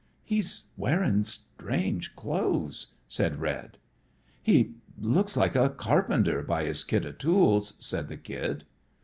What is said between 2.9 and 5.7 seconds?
said Red. "He looks like a